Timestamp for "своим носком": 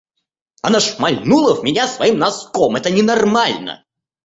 1.87-2.75